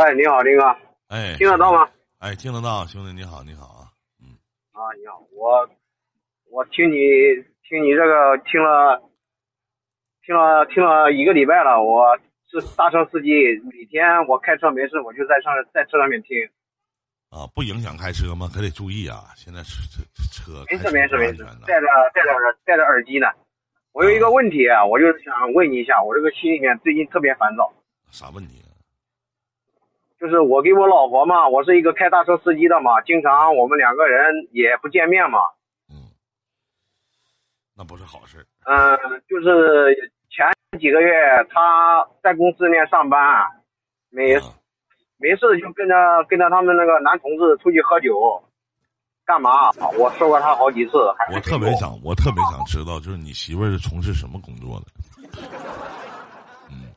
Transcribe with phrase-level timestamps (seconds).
[0.00, 0.64] 哎，你好，林哥，
[1.08, 1.86] 哎，听得到吗？
[2.20, 4.32] 哎，听得到，兄弟你好，你好啊，嗯，
[4.72, 5.68] 啊，你好，我
[6.50, 6.96] 我听你
[7.68, 8.96] 听你这个听了
[10.24, 12.16] 听了听了一个礼拜了，我
[12.48, 13.28] 是大车司机，
[13.70, 16.48] 每天我开车没事我就在上在车上面听，
[17.28, 18.48] 啊，不影响开车吗？
[18.50, 19.84] 可得注意啊，现在车
[20.32, 22.32] 车车没事没事没事戴着戴着
[22.64, 23.26] 戴着耳机呢。
[23.92, 27.70] 我有一个问题啊，我就是想问你一下，我这个心里面最近特别烦躁。
[28.10, 28.69] 啥问题啊？
[30.20, 35.38] 就是我给我老婆嘛，我是一个开大车司机的嘛，经常我们两个人也不见面嘛。
[35.88, 36.12] 嗯，
[37.74, 39.96] 那不是好事儿嗯，就是
[40.28, 40.46] 前
[40.78, 41.10] 几个月
[41.48, 43.18] 她在公司里面上班，
[44.10, 44.42] 没啊
[45.16, 45.94] 没事就跟着
[46.28, 48.42] 跟着他们那个男同志出去喝酒，
[49.24, 49.70] 干嘛？
[49.98, 50.98] 我说过他好几次，
[51.34, 54.86] 我特别想，我特别想知道，就是你媳妇儿是从事什么工作的？
[56.68, 56.92] 嗯，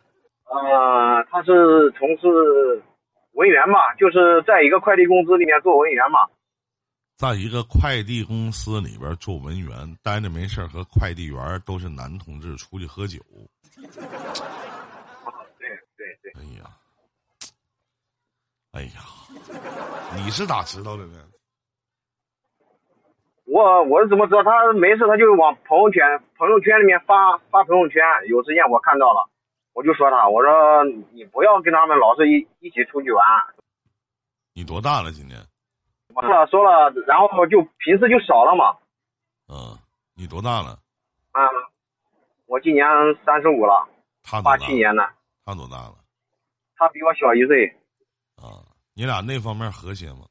[0.51, 2.83] 呃，她是从事
[3.33, 6.19] 文员嘛，就是在一个快递公司里面做文员嘛。
[7.15, 9.69] 在一个快递公司里边做文员，
[10.01, 13.19] 待着没事儿和快递员都是男同志出去喝酒。
[15.57, 16.65] 对对对，哎呀，
[18.71, 19.01] 哎呀，
[20.17, 21.23] 你是咋知道的呢？
[23.45, 26.01] 我我是怎么知道他没事，他就往朋友圈
[26.35, 29.29] 朋友圈里面发发朋友圈，有时间我看到了，
[29.73, 33.25] 我就说他，我说你不要跟他们老是一一起出去玩，
[34.53, 35.11] 你多大了？
[35.11, 35.39] 今年？
[36.13, 38.77] 说了说了，然后就平时就少了嘛。
[39.49, 39.77] 嗯，
[40.15, 40.77] 你多大了？
[41.31, 41.41] 啊，
[42.45, 42.85] 我今年
[43.25, 43.87] 三十五了，
[44.21, 44.57] 他多大？
[44.57, 45.09] 八七年的，
[45.43, 45.95] 他多大了？
[46.75, 47.67] 他比我小一岁。
[48.35, 48.61] 啊，
[48.93, 50.27] 你俩那方面和谐吗？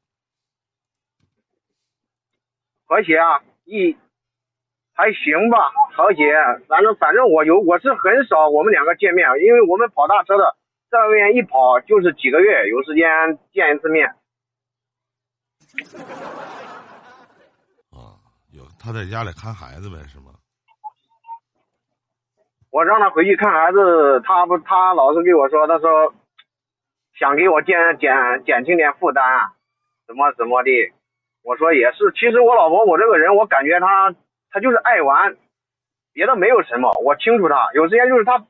[2.84, 3.96] 和谐啊，一
[4.94, 6.32] 还行吧，曹姐。
[6.68, 10.56] 反正反正我有我是很少我们两个见面，因为我们跑大车的，
[10.90, 14.08] 在外面一跑就是几个月，有时间见一次面。
[17.90, 18.20] 啊，
[18.52, 20.27] 有他在家里看孩子呗，是吗？
[22.70, 26.14] 我让他回去看孩子，他不他老是给我说，他说
[27.18, 29.24] 想给我减减减轻点负担，
[30.06, 30.70] 怎么怎么的。
[31.42, 34.14] 我说也是，其实我老婆我这个人，我感觉她
[34.52, 35.35] 她就是爱玩，
[36.13, 36.92] 别的没有什么。
[37.02, 38.45] 我清楚他，有时间就是他，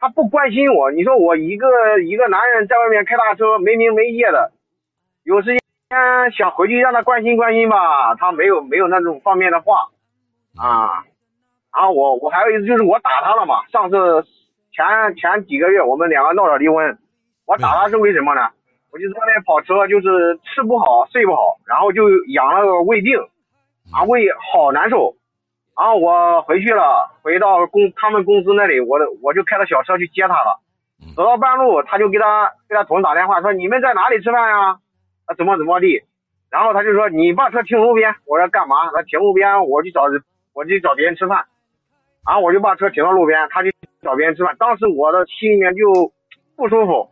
[0.00, 0.90] 他不关心我。
[0.90, 1.68] 你说我一个
[2.00, 4.50] 一个男人在外面开大车，没名没业的，
[5.22, 5.60] 有时间
[6.36, 9.88] 想回去让他关心关心吧，他没有没有那种方面的话
[10.58, 11.04] 啊。
[11.72, 14.24] 然后我我还有一次就是我打他了嘛，上次
[14.72, 16.98] 前前几个月我们两个闹着离婚，
[17.46, 18.50] 我打他是为什么呢？
[18.90, 23.20] 我就在外面跑车，就是吃不好睡不好，然后就养了个胃病，
[23.92, 25.14] 啊胃好难受，
[25.78, 30.60] 然后我回去了，回到公他们公司那里，我我就开着小车去接他了，
[31.02, 34.78] 嗯走到半路他就给他给他同事打电话说你们在哪里吃饭呀？
[35.26, 36.02] 啊怎么怎么地，
[36.50, 38.90] 然后他就说你把车停路边，我说干嘛？
[38.94, 40.04] 他停路边我去找
[40.54, 41.44] 我去找别人吃饭，
[42.26, 46.10] 然后我就把车停到路边，他去找别人吃饭，当时我的心里面就
[46.56, 47.10] 不舒服，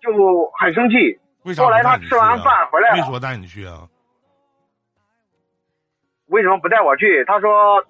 [0.00, 0.96] 就很生气。
[1.44, 3.86] 为啥后来他吃完啊饭回来了没说带你去啊？
[6.34, 7.24] 为什么不带我去？
[7.26, 7.84] 他说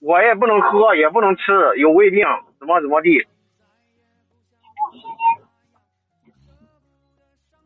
[0.00, 2.26] 我也不能喝，也不能吃，有胃病，
[2.58, 3.26] 怎么怎么地。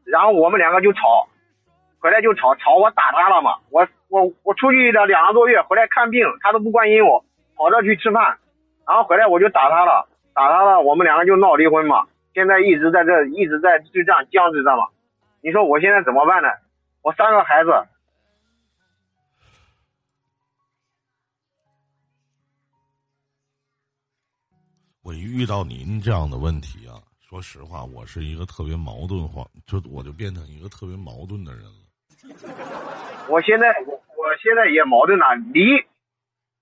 [0.04, 1.28] 然后我们两个就吵，
[2.00, 3.58] 回来就吵，吵我打他了嘛。
[3.70, 7.24] 我我我出去了两个多月，回来看病，他都不关心我，
[7.54, 8.38] 跑这去吃饭，
[8.84, 12.08] 然后回来我就打他了，打他了，我们两个就闹离婚嘛。
[12.34, 14.88] 现在一直在这，一直在就这样僵持着嘛。
[15.40, 16.48] 你说我现在怎么办呢？
[17.02, 17.70] 我三个孩子，
[25.06, 31.78] 我一遇到您这样的问题啊，说实话，我是一个特别矛盾化，就我就变成一个特别矛盾的人了。
[33.28, 35.62] 我现在我我现在也矛盾了，离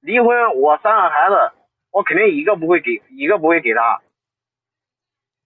[0.01, 0.29] 离婚，
[0.61, 1.57] 我三个孩子，
[1.91, 3.99] 我肯定一个不会给，一个不会给他。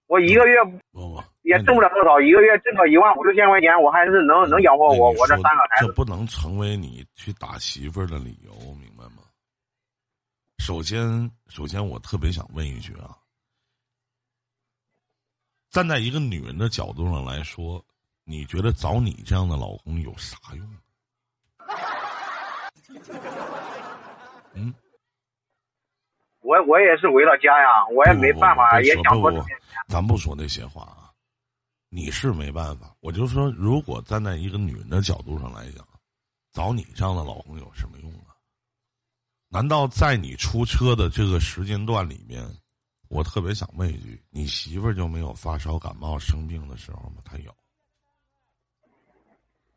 [0.09, 5.87] 我一个月不不，也挣不了多少，一个月挣个一万五六千块钱，我还是能能养活我我这三个孩子。
[5.87, 9.18] 这不能成为你去打媳妇儿的理由，明白吗？
[10.69, 13.17] 首先，首先我特别想问一句啊，
[15.71, 17.83] 站在一个女人的角度上来说，
[18.25, 20.77] 你觉得找你这样的老公有啥用？
[24.53, 24.75] 嗯，
[26.41, 29.69] 我我也是为了家呀，我也没办法，不也想不不多挣点钱。
[29.89, 31.11] 咱不说那些话啊，
[31.89, 32.95] 你是没办法。
[33.01, 35.83] 我就说，如果站在一个女人的角度上来讲，
[36.53, 38.28] 找你这样的老公有什么用啊？
[39.49, 42.47] 难道在你出车的这个时间段里面，
[43.09, 47.23] 我特别想问一句：你媳妇儿就没有发烧、感冒、生病的时候吗？
[47.25, 47.55] 她有。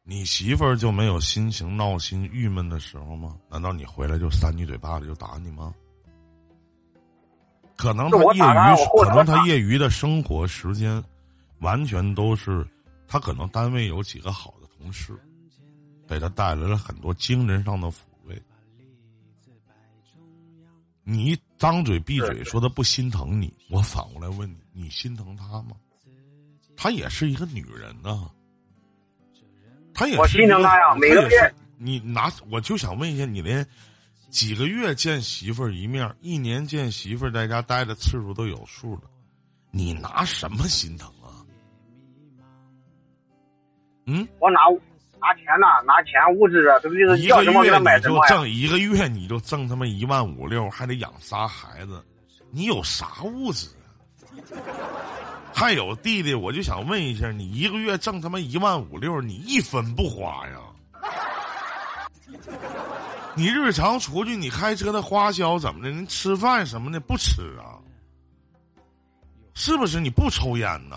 [0.03, 3.37] 你媳妇儿就没有心情闹心、郁闷的时候吗？
[3.49, 5.73] 难道你回来就扇你嘴巴子就打你吗？
[7.77, 11.01] 可能他业余，可能他业余的生活时间，
[11.59, 12.67] 完全都是
[13.07, 15.17] 他可能单位有几个好的同事，
[16.07, 18.10] 给他带来了很多精神上的抚慰。
[21.03, 25.75] 你张嘴闭嘴说他不心疼你，我反过来问你：你心疼他吗？
[26.75, 28.29] 她也是一个女人呐。
[29.93, 30.95] 他也是，我心疼他呀。
[30.95, 33.65] 每个月，你拿我就想问一下，你连
[34.29, 39.01] 几个月见媳妇儿一面，一年见媳妇儿在家待的次数都有数了，
[39.69, 41.45] 你拿什么心疼啊？
[44.05, 44.59] 嗯，我拿
[45.21, 52.03] 拿钱呐，拿钱物质啊，这不就是要什么给他买什么挣一个月你就挣他妈一万五六，还得养仨孩子，
[52.49, 53.93] 你有啥物质啊？
[55.53, 60.57] 还有弟弟，我就想问一下，你一个月挣他妈一万五六，你一分不花呀？
[63.35, 65.91] 你日常出去，你开车的花销怎么的？
[65.91, 67.77] 你吃饭什么的不吃啊？
[69.53, 70.95] 是不是你不抽烟呢？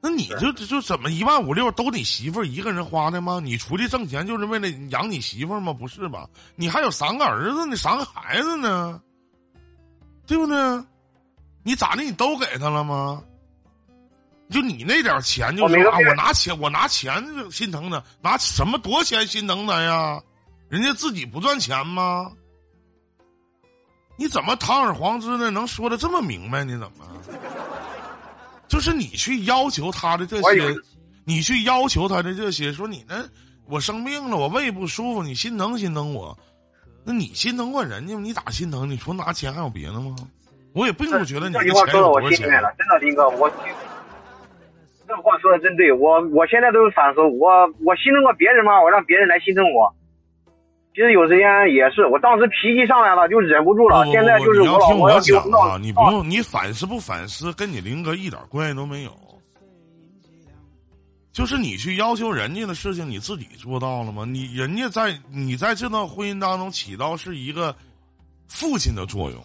[0.00, 3.40] 那你就就怎么一万五六都你媳妇儿一个人花的吗？
[3.42, 5.72] 你出去挣钱就是为了养你媳妇儿吗？
[5.72, 6.28] 不是吧？
[6.54, 9.00] 你还有三个儿子呢，三个孩子呢，
[10.26, 10.56] 对不对？
[11.64, 12.02] 你咋的？
[12.02, 13.22] 你都给他了吗？
[14.48, 20.22] 就你那点钱，就说啊，我拿钱，我拿钱心疼他，拿什么多钱心疼他呀？
[20.68, 22.30] 人家自己不赚钱吗？
[24.16, 26.62] 你怎么堂而皇之的能说的这么明白？
[26.62, 27.04] 你怎么？
[28.68, 30.74] 就是你去要求他的这些，
[31.24, 33.24] 你去要求他的这些，说你那
[33.66, 36.36] 我生病了，我胃不舒服，你心疼心疼我，
[37.04, 38.20] 那你心疼过人家吗？
[38.20, 38.88] 你咋心疼？
[38.88, 40.14] 你除拿钱还有别的吗？
[40.72, 43.50] 我也并不觉得你这句话说到我心里面了，真的，林哥，我
[45.08, 48.82] 这话说的真对，我我现在都是反思，我我心疼过别人吗？
[48.82, 49.94] 我让别人来心疼我。
[50.96, 54.02] 其实有时间也是，我当时脾气上来了，就忍不住了。
[54.06, 59.14] 现在就是我老婆要讲啊，你不用你反思不反思，跟你林哥一点关系都没有。
[61.32, 64.24] 就是你去要求人家的事情，你自己做到了吗？
[64.24, 67.76] 你人家在你在这段婚姻当中起到是一个
[68.48, 69.38] 父亲的作用。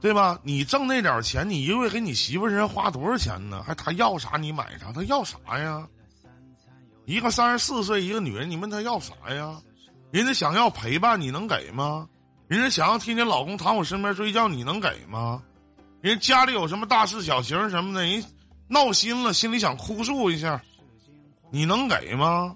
[0.00, 0.36] 对吧？
[0.42, 3.62] 你挣那点钱，你一个月给你媳妇身上花多少钱呢？
[3.64, 4.90] 还他要啥你买啥？
[4.92, 5.86] 他要啥呀？
[7.06, 9.56] 一个三十四岁一个女人，你问他要啥呀？
[10.10, 12.06] 人家想要陪伴，你能给吗？
[12.48, 15.42] 人家想要天天老公躺我身边睡觉，你能给吗？
[16.00, 18.24] 人家家里有什么大事小情什么的，人
[18.68, 20.60] 闹心了，心里想哭诉一下，
[21.50, 22.54] 你能给吗？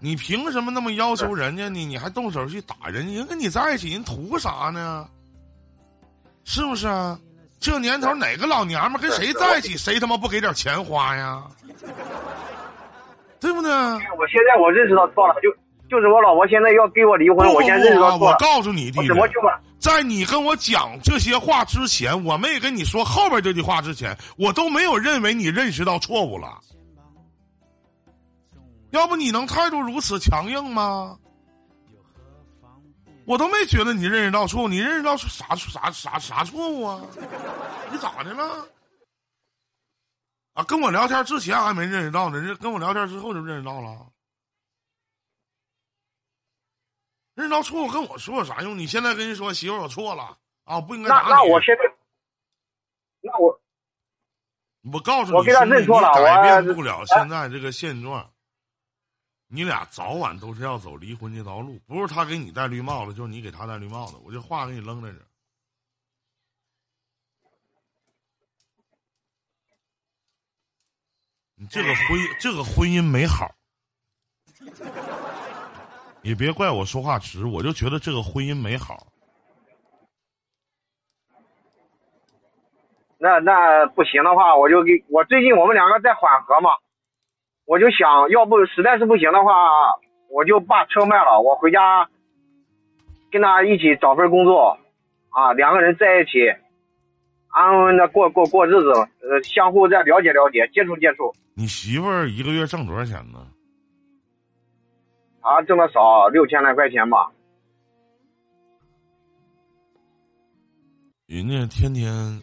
[0.00, 1.84] 你凭什么那么要求人家呢？
[1.84, 3.14] 你还动手去打人家？
[3.14, 5.08] 人跟你在一起，人图啥呢？
[6.44, 7.18] 是不是啊？
[7.60, 11.44] 这年头哪个老娘们跟谁在一起，谁他妈不给点钱花呀？
[13.40, 13.70] 对不对？
[13.70, 15.50] 我现在我认识到错了，就
[15.88, 18.32] 就是我老婆现在要跟我离婚，我先认识到错了。
[18.32, 19.08] 我告诉你，弟弟？
[19.78, 26.58] 在你跟我讲这些话之前，我没跟你说后边这句话之前，我都没有认为你认识到错误了。
[28.90, 31.16] 要不你能态度如此强硬吗？
[33.24, 37.00] 我都没觉得你认识到错误，你认识到啥啥啥啥错误啊？
[37.92, 38.66] 你咋的了？
[40.58, 44.10] 啊，跟我聊天之前还没认识到呢，人跟我聊天之后就认识到了。
[47.36, 48.76] 认识到错误跟我说有啥用？
[48.76, 51.28] 你现在跟人说媳妇我错了啊，不应该打你。
[51.28, 51.82] 那那我现在，
[53.20, 53.60] 那我，
[54.92, 58.28] 我告诉你，我跟他认错了，改变不了现在这个现状。
[59.46, 64.16] 你俩早晚都是要走离婚这条路，不是他给你戴绿帽子，就是你给他戴绿帽子。
[64.24, 65.18] 我这话给你扔在这，
[71.60, 73.50] 你这个婚这个婚姻没好，
[76.22, 79.08] 也别怪我说话直，我就觉得这个婚姻没好。
[83.18, 86.70] 那那不行的话，我就给我最近我们两个在缓和嘛。
[87.66, 89.52] 我就想要不实在是不行的话，
[90.30, 92.08] 我就把车卖了，我回家
[93.32, 94.78] 跟他一起找份工作，
[95.30, 96.38] 啊，两个人在一起
[97.48, 98.90] 安稳的过过过日子，
[99.20, 101.34] 呃，相互再了解了解，接触接触。
[101.54, 103.46] 你媳妇儿一个月挣多少钱呢？
[105.40, 107.30] 她挣的少，六千来块钱吧。
[111.26, 112.42] 人家天天。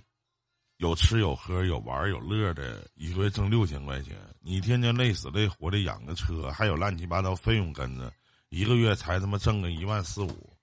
[0.79, 8.11] 有吃有喝有玩有乐的，一个月挣六千块钱，你天天累死累活的养个车，还有乱七八糟费用跟着，
[8.49, 10.53] 一个月才他妈挣个一万四五，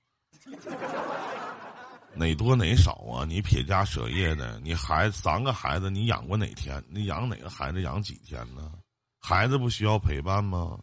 [2.15, 3.25] 哪多哪少啊？
[3.25, 6.83] 你撇家舍业的，你孩子三个孩子，你养过哪天？
[6.89, 8.73] 你养哪个孩子养几天呢？
[9.19, 10.79] 孩子不需要陪伴吗？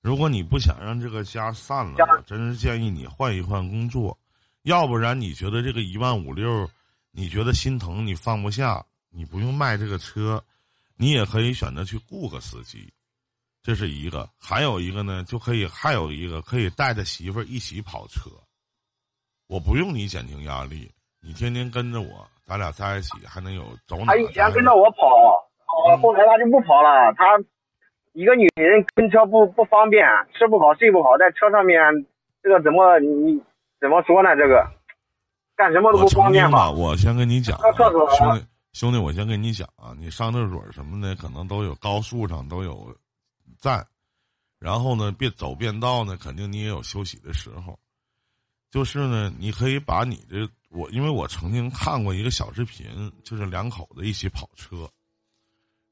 [0.00, 4.18] 如果你不想让这个家散了，我真是建议你换一换工作，
[4.62, 6.68] 要不然你觉得这个一万五六，
[7.10, 10.42] 你觉得心疼，你放不下，你不用卖这个车，
[10.96, 12.92] 你也可以选择去雇个司机，
[13.62, 14.28] 这是一个。
[14.38, 18.30] 还有一个呢，就可以还有一个可以带着媳妇儿一起跑车。
[19.48, 20.90] 我不用你减轻压力，
[21.22, 24.12] 你天天跟着我，咱俩在一起还能有走哪？
[24.12, 25.08] 他以前跟着我跑，
[25.66, 27.12] 跑了后来他就不跑了。
[27.16, 27.24] 他
[28.12, 31.80] 一个女人跟车不不方便，吃不好睡不好，在车上面
[32.42, 33.42] 这个怎么你
[33.80, 34.36] 怎么说呢？
[34.36, 34.66] 这个
[35.56, 36.70] 干什么都不方便吧。
[36.70, 37.58] 我先跟你讲，
[38.18, 42.94] 兄弟兄弟，我先跟你讲啊，你上厕所什么的可能都有高速上都有
[43.58, 43.82] 站，
[44.60, 47.78] 然后呢，别走便道呢，肯定你也有休息的时候。
[48.70, 54.88] 就是呢，你可以把你的我，因为我曾经看过一个小视频，就是两口子一起跑车，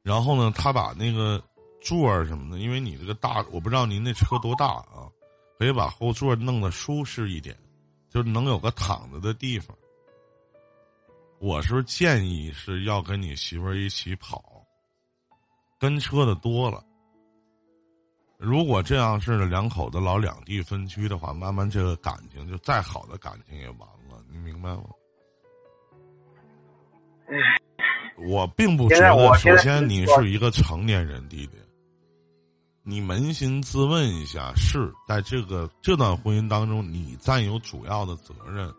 [0.02, 1.42] 然后呢，他把那个
[1.80, 5.08] 座儿什么的，因为你这个大，我不知道您那车多大啊，
[5.58, 7.56] 可以把后座弄得舒适一点，
[8.10, 9.76] 就是能有个躺着的地方。
[11.38, 14.62] 我是建议是要跟你媳妇儿一起跑，
[15.78, 16.84] 跟车的多了。
[18.38, 24.82] 如果这样式的两口子老两地分居的话，慢慢这个感情就再好的感情也完了，你明白吗？
[28.28, 31.56] 我并不觉得，首先你是一个成年人，弟弟，
[32.82, 38.70] 你扪心自问一下，是在这个这段婚姻当中，你占有主要的责任，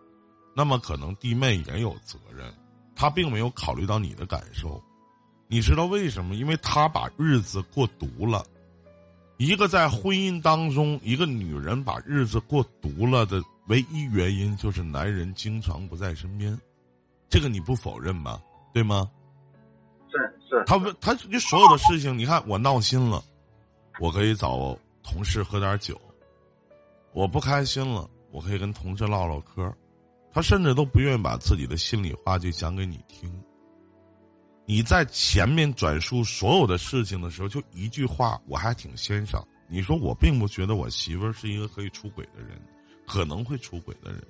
[0.55, 2.53] 那么可能弟妹也有责任，
[2.95, 4.81] 他并没有考虑到你的感受，
[5.47, 6.35] 你知道为什么？
[6.35, 8.45] 因为他把日子过独了。
[9.37, 16.59] 一个在婚姻当中，一个女人把日子过独了的唯一原因，就是男人经常不在身边，
[17.29, 18.41] 这个你不否认吧？
[18.73, 19.09] 对吗？
[20.09, 20.17] 是
[20.49, 20.63] 是。
[20.65, 23.23] 他问他，你所有的事情，你看我闹心了，
[23.99, 25.95] 我可以找同事喝点酒；
[27.13, 29.71] 我不开心了，我可以跟同事唠唠嗑。
[30.33, 33.31] 他甚至都不愿意把自己的心里话就讲给你听。
[34.69, 39.47] 你在前面转述所有的事情的时候，就一句话，我还挺欣赏。
[39.65, 42.59] 你说我并不觉得我媳妇儿是一个可以出轨的人，
[43.07, 44.21] 可能会出轨的人，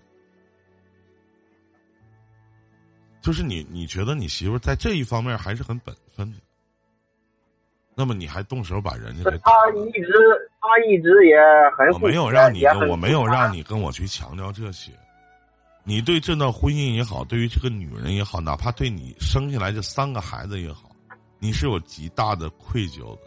[3.20, 6.38] 就是你，你觉得你媳妇儿在这一方面还是很本分的，
[7.96, 10.14] 那么你还动手把人家给他一直，
[10.62, 11.36] 他一直也
[11.76, 14.92] 很我没有让你，我没有让你跟我去强调这些。
[15.90, 20.92] 你对这段婚姻也好，对于这个女人也好，哪怕对你生下来这三个孩子也好，
[21.40, 23.22] 你是有极大的愧疚的。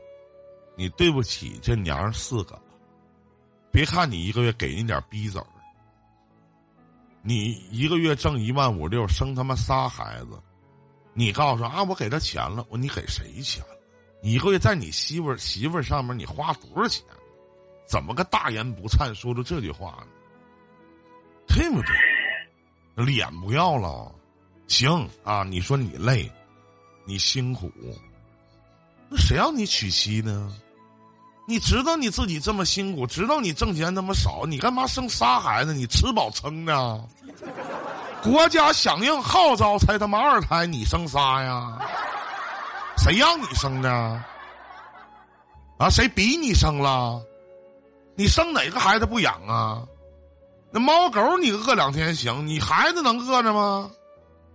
[0.76, 2.60] 你对不起这娘儿四个。
[3.72, 5.46] 别看你一个月给人点逼子儿，
[7.22, 10.38] 你一个月挣一万五六，生他妈仨孩子，
[11.14, 13.80] 你告诉啊，我给他钱了，我你给谁钱了？
[14.22, 17.02] 你一个月在你媳妇儿媳妇儿上面你花多少钱？
[17.86, 20.08] 怎么个大言不惭说出这句话呢？
[21.48, 22.09] 对不对？
[23.04, 24.11] 脸不要了，
[24.66, 25.45] 行啊！
[25.45, 26.30] 你说你累，
[27.04, 27.71] 你辛苦，
[29.09, 30.52] 那谁让你娶妻呢？
[31.47, 35.75] 你知道你自己这么辛苦，知道你挣钱那么少，你干嘛生仨孩子？
[35.75, 37.04] 你吃饱撑的？
[38.23, 41.78] 国家响应号召才他妈二胎，你生仨呀？
[42.99, 43.90] 谁让你生的？
[45.78, 45.90] 啊？
[45.90, 47.21] 谁逼你生了？
[48.14, 49.83] 你生哪个孩子不养啊？
[50.72, 53.90] 那猫狗你饿两天行，你孩子能饿着吗？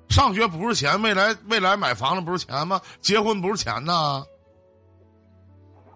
[0.09, 2.79] 上学不是钱，未来未来买房子不是钱吗？
[3.01, 4.23] 结婚不是钱呐？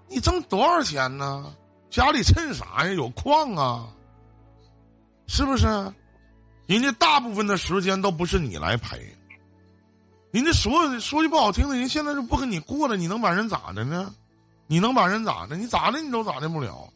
[0.07, 1.53] 你挣多少钱呢？
[1.89, 2.91] 家里趁啥呀？
[2.93, 3.87] 有矿啊？
[5.27, 5.67] 是不是？
[6.65, 8.97] 人家大部分的时间都不是你来陪，
[10.31, 14.13] 人家所有的说句不好听的，人现在就不跟你过了，你能把人咋的呢？
[14.67, 15.55] 你能把人咋的？
[15.55, 16.87] 你咋的你都咋的不了。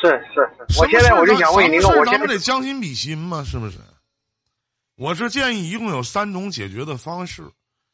[0.00, 3.78] 是是是，我现在我就想问您，我咱们得将心比心嘛，是不是？
[4.96, 7.42] 我是建议一共有三种解决的方式。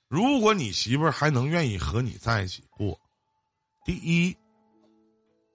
[0.08, 2.99] 如果你媳妇儿还能愿意和你在一起过，
[3.84, 4.37] 第一，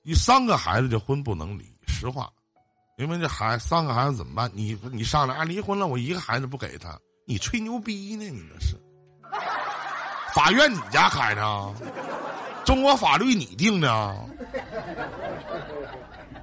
[0.03, 2.29] 你三个孩子这婚不能离，实话，
[2.98, 4.51] 因为这孩三个孩子怎么办？
[4.53, 8.25] 你你上来啊，离婚了，我一个孩子不给他，你吹牛逼呢？
[8.25, 8.75] 你那是？
[10.34, 11.74] 法院你家开的？
[12.65, 14.15] 中国法律你定的？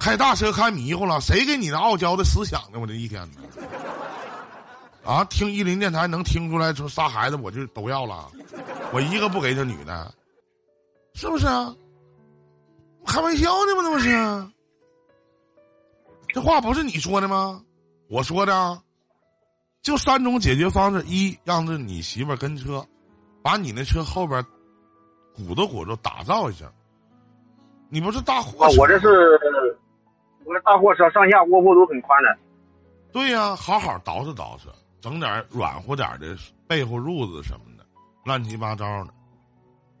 [0.07, 2.79] 开大车开迷糊了，谁给你的傲娇的思想呢？
[2.79, 3.41] 我这一天呢，
[5.03, 8.31] 啊，听一林电台能听出来说仨孩子我就都要了，
[8.93, 10.13] 我一个不给这女的，
[11.13, 11.75] 是不是啊？
[13.05, 13.81] 开玩笑呢吗？
[13.83, 14.47] 那不是？
[16.29, 17.61] 这话不是你说的吗？
[18.07, 18.81] 我说的，
[19.81, 22.81] 就三种解决方式：一，让着你媳妇跟车，
[23.43, 24.41] 把你那车后边
[25.35, 26.71] 鼓捣鼓捣，打造一下。
[27.89, 28.79] 你不是大货车？
[28.79, 29.37] 我这是
[30.47, 32.37] 我这大货车，上下卧铺都很宽的。
[33.11, 34.69] 对呀，好好捯饬捯饬，
[35.01, 36.35] 整点软和点的
[36.67, 37.85] 被子褥子什么的，
[38.23, 39.13] 乱七八糟的。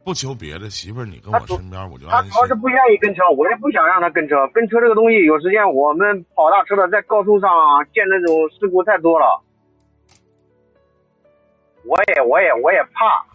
[0.05, 2.31] 不求别的，媳妇儿，你跟我身边，我就安心。
[2.31, 4.47] 他主要是不愿意跟车，我也不想让他跟车。
[4.53, 7.49] 跟车这个东西，有时间我们跑大车的，在高速上
[7.93, 9.43] 见那种事故太多了。
[11.83, 13.25] 我也，我也，我也怕。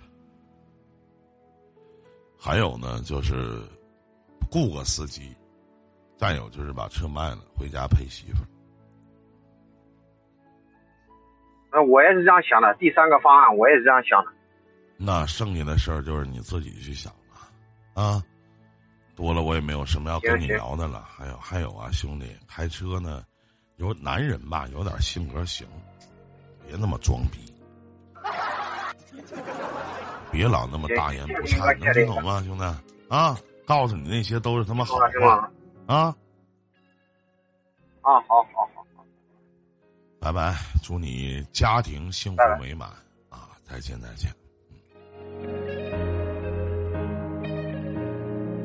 [2.40, 3.35] 还有呢，就是
[4.50, 5.37] 雇个司机，
[6.23, 8.47] 再有就是把车卖了，回家陪媳妇儿。
[11.73, 12.73] 那我也是这样想的。
[12.79, 14.31] 第三个方案，我也是这样想的。
[14.97, 18.23] 那剩下的事儿就是你自己去想了，啊，
[19.17, 21.05] 多了我也没有什么要跟你聊的了。
[21.09, 23.25] 还有还有啊，兄弟，开车呢，
[23.79, 25.67] 有男人吧，有点性格行，
[26.64, 27.52] 别那么装逼，
[30.31, 32.64] 别老那么大言不惭，能听懂吗，兄弟？
[33.09, 33.37] 啊，
[33.67, 35.50] 告诉你那些都是他妈好话，
[35.87, 36.15] 啊，
[38.03, 39.05] 啊，好好好好，
[40.21, 42.89] 拜拜，祝你家庭幸福美满
[43.29, 43.51] 啊！
[43.65, 44.33] 再见再见。